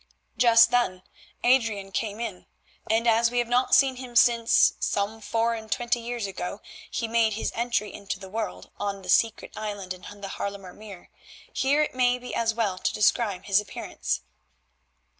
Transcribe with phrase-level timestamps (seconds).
[0.35, 1.03] Just then
[1.43, 2.47] Adrian came in,
[2.89, 7.07] and as we have not seen him since, some four and twenty years ago, he
[7.07, 11.11] made his entry into the world on the secret island in the Haarlemer Meer,
[11.53, 14.21] here it may be as well to describe his appearance.